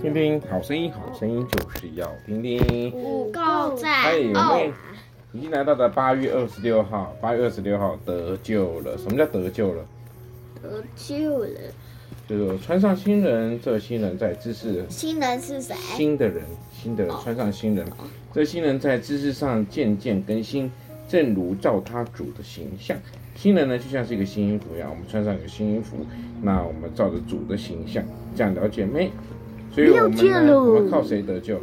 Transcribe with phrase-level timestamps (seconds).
[0.00, 2.90] 听听好声音，好声音就是要听听。
[2.94, 4.72] 五够在哎，我们
[5.34, 8.96] 已经来到了八月二十六号，八月二十六号得救了。
[8.96, 9.84] 什么叫得救了？
[10.62, 11.48] 得救了。
[12.26, 14.86] 就是穿上新人，这新人在知识。
[14.88, 15.74] 新人是谁？
[15.74, 17.86] 新的人，新的人穿上新人，
[18.32, 20.72] 这新人在知识上渐渐更新，
[21.06, 22.96] 正如照他主的形象。
[23.34, 25.98] 新人呢，就像是一个新衣服一样，我们穿上一个新衣服，
[26.40, 28.02] 那我们照着主的形象，
[28.34, 29.10] 这样了解没？
[29.72, 31.58] 所以我们呢，我们靠谁得救？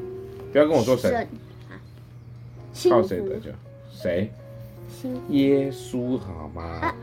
[0.52, 1.28] 不要跟我说谁，
[2.90, 3.52] 靠谁得救？
[3.92, 4.32] 谁？
[5.30, 6.94] 耶稣好吗？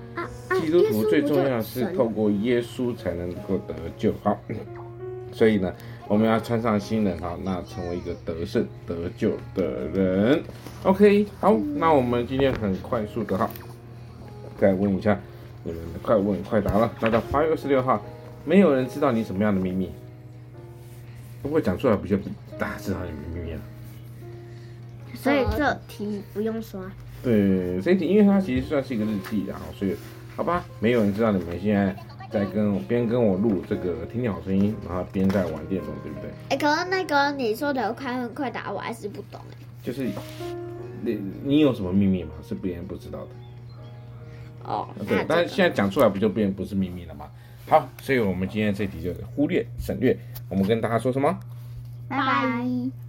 [0.60, 4.12] 基督徒最重要是透过耶稣才能够得救。
[4.22, 4.38] 好，
[5.30, 5.72] 所以呢，
[6.08, 10.42] 我们要穿上新人，好，那成为一个得胜得救的人。
[10.84, 13.48] OK，好，那我们今天很快速的哈，
[14.58, 15.20] 再问一下
[15.62, 16.90] 你们的快问快答了。
[17.00, 18.02] 那到八月二十六号，
[18.44, 19.90] 没有人知道你什么样的秘密。
[21.44, 22.16] 不过讲出来比较
[22.58, 23.60] 大家知道你们秘密啊，
[25.14, 26.80] 所以这题不用刷。
[27.22, 29.94] 对，这题因为它其实算是一个日记，然后所以
[30.34, 31.94] 好吧，没有人知道你们现在
[32.30, 36.30] 在跟我边跟我录这个听听好声音，然后边在玩电脑，对不对？
[36.48, 39.56] 哎，可是那个你说的快问快答，我还是不懂哎。
[39.82, 40.08] 就是
[41.02, 42.30] 你你有什么秘密吗？
[42.42, 43.28] 是别人不知道的。
[44.64, 47.26] 哦，对，但是现在讲出来不就变不是秘密了吗？
[47.68, 50.16] 好，所以我们今天这题就忽略省略。
[50.48, 51.38] 我们跟大家说什么？
[52.08, 53.03] 拜拜。